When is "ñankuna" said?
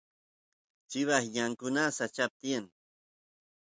1.35-1.83